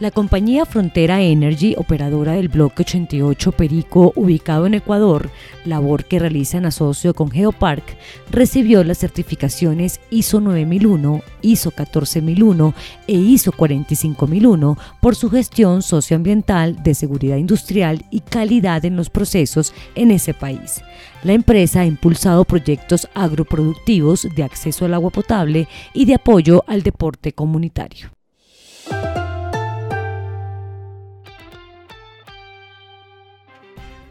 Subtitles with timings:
[0.00, 5.28] La compañía Frontera Energy, operadora del bloque 88 Perico, ubicado en Ecuador,
[5.66, 7.84] labor que realiza en asocio con Geopark,
[8.30, 12.74] recibió las certificaciones ISO 9001, ISO 14001
[13.08, 19.74] e ISO 45001 por su gestión socioambiental de seguridad industrial y calidad en los procesos
[19.96, 20.80] en ese país.
[21.24, 26.82] La empresa ha impulsado proyectos agroproductivos de acceso al agua potable y de apoyo al
[26.82, 28.12] deporte comunitario.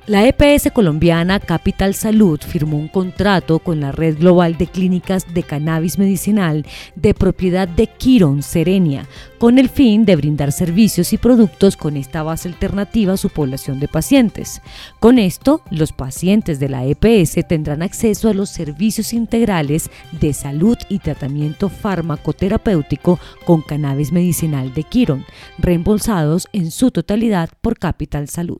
[0.09, 5.43] La EPS colombiana Capital Salud firmó un contrato con la Red Global de Clínicas de
[5.43, 9.05] Cannabis Medicinal de propiedad de Quiron Serenia,
[9.37, 13.79] con el fin de brindar servicios y productos con esta base alternativa a su población
[13.79, 14.63] de pacientes.
[14.99, 20.77] Con esto, los pacientes de la EPS tendrán acceso a los servicios integrales de salud
[20.89, 25.23] y tratamiento farmacoterapéutico con cannabis medicinal de Quiron,
[25.59, 28.57] reembolsados en su totalidad por Capital Salud.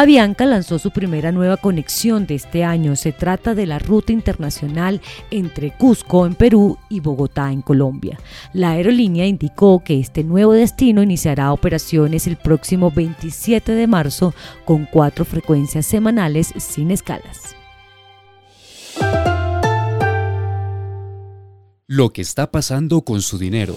[0.00, 2.94] Avianca lanzó su primera nueva conexión de este año.
[2.94, 5.00] Se trata de la ruta internacional
[5.32, 8.16] entre Cusco en Perú y Bogotá en Colombia.
[8.52, 14.84] La aerolínea indicó que este nuevo destino iniciará operaciones el próximo 27 de marzo con
[14.84, 17.56] cuatro frecuencias semanales sin escalas.
[21.88, 23.74] Lo que está pasando con su dinero.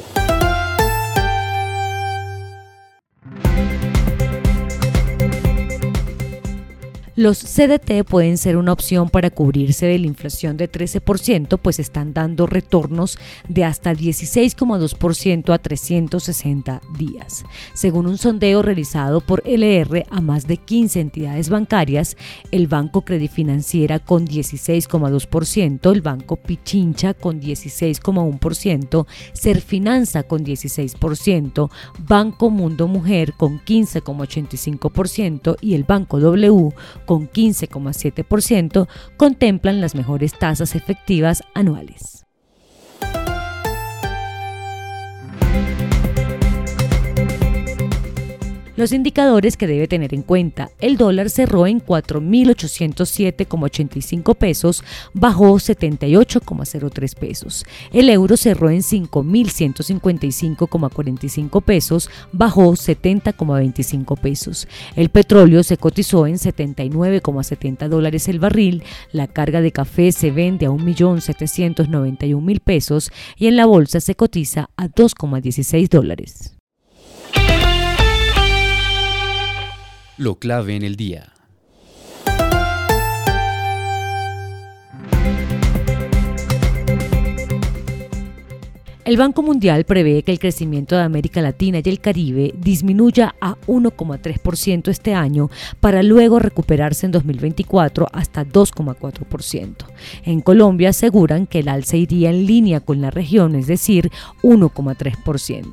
[7.17, 12.13] Los CDT pueden ser una opción para cubrirse de la inflación de 13%, pues están
[12.13, 13.19] dando retornos
[13.49, 17.43] de hasta 16,2% a 360 días.
[17.73, 22.15] Según un sondeo realizado por LR a más de 15 entidades bancarias,
[22.49, 31.69] el Banco Credifinanciera con 16,2%, el Banco Pichincha con 16,1%, Serfinanza con 16%,
[32.07, 36.73] Banco Mundo Mujer con 15,85% y el Banco W
[37.11, 42.25] con 15,7%, contemplan las mejores tasas efectivas anuales.
[48.81, 50.71] Los indicadores que debe tener en cuenta.
[50.79, 54.83] El dólar cerró en 4.807,85 pesos,
[55.13, 57.63] bajó 78,03 pesos.
[57.93, 64.67] El euro cerró en 5.155,45 pesos, bajó 70,25 pesos.
[64.95, 68.81] El petróleo se cotizó en 79,70 dólares el barril.
[69.11, 74.71] La carga de café se vende a 1.791.000 pesos y en la bolsa se cotiza
[74.75, 76.55] a 2,16 dólares.
[80.21, 81.30] Lo clave en el día.
[89.11, 93.57] El Banco Mundial prevé que el crecimiento de América Latina y el Caribe disminuya a
[93.67, 95.49] 1,3% este año
[95.81, 99.75] para luego recuperarse en 2024 hasta 2,4%.
[100.23, 104.09] En Colombia aseguran que el alza iría en línea con la región, es decir,
[104.43, 105.65] 1,3%.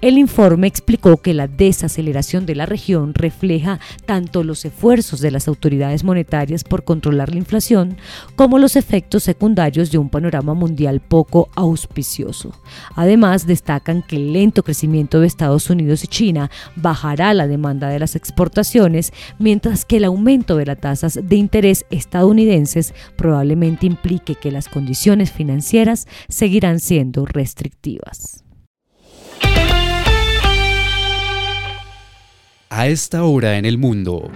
[0.00, 5.46] El informe explicó que la desaceleración de la región refleja tanto los esfuerzos de las
[5.46, 7.98] autoridades monetarias por controlar la inflación
[8.34, 12.54] como los efectos secundarios de un panorama mundial poco auspicioso.
[12.94, 17.98] Además, destacan que el lento crecimiento de Estados Unidos y China bajará la demanda de
[17.98, 24.50] las exportaciones, mientras que el aumento de las tasas de interés estadounidenses probablemente implique que
[24.50, 28.44] las condiciones financieras seguirán siendo restrictivas.
[32.70, 34.30] A esta hora en el mundo.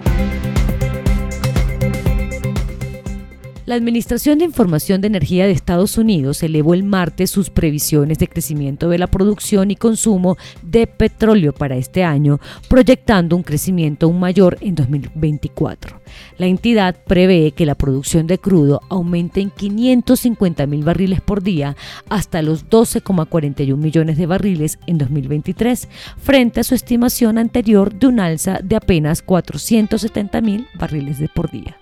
[3.73, 8.29] La Administración de Información de Energía de Estados Unidos elevó el martes sus previsiones de
[8.29, 12.39] crecimiento de la producción y consumo de petróleo para este año,
[12.69, 16.03] proyectando un crecimiento aún mayor en 2024.
[16.37, 21.75] La entidad prevé que la producción de crudo aumente en 550 mil barriles por día
[22.11, 25.89] hasta los 12,41 millones de barriles en 2023,
[26.19, 31.51] frente a su estimación anterior de un alza de apenas 470 mil barriles de por
[31.51, 31.82] día.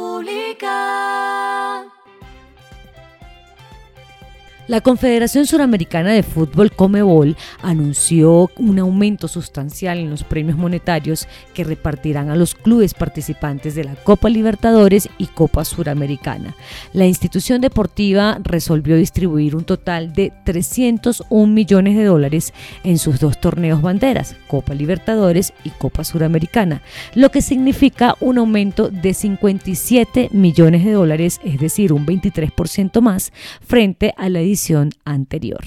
[4.67, 11.63] La Confederación Suramericana de Fútbol Comebol anunció un aumento sustancial en los premios monetarios que
[11.63, 16.55] repartirán a los clubes participantes de la Copa Libertadores y Copa Suramericana.
[16.93, 22.53] La institución deportiva resolvió distribuir un total de 301 millones de dólares
[22.83, 26.83] en sus dos torneos banderas, Copa Libertadores y Copa Suramericana,
[27.15, 33.33] lo que significa un aumento de 57 millones de dólares, es decir, un 23% más
[33.65, 35.61] frente a la edición anterior.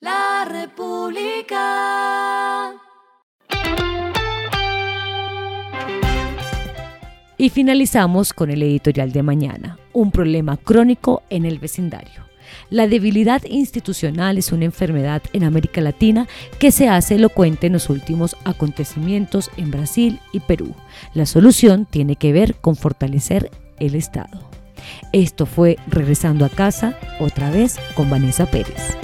[0.00, 1.56] La República.
[7.38, 12.26] Y finalizamos con el editorial de mañana, un problema crónico en el vecindario.
[12.68, 16.28] La debilidad institucional es una enfermedad en América Latina
[16.58, 20.74] que se hace elocuente en los últimos acontecimientos en Brasil y Perú.
[21.14, 24.45] La solución tiene que ver con fortalecer el Estado.
[25.16, 28.98] Esto fue Regresando a casa, otra vez con Vanessa Pérez.